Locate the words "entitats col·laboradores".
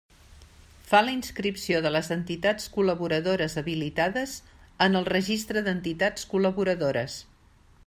2.15-3.57